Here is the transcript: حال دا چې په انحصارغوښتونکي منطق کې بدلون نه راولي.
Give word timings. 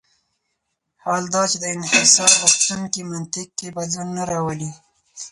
حال 1.03 1.23
دا 1.33 1.43
چې 1.51 1.57
په 1.61 1.67
انحصارغوښتونکي 1.75 3.01
منطق 3.11 3.47
کې 3.59 3.67
بدلون 3.77 4.09
نه 4.17 4.23
راولي. 4.31 4.71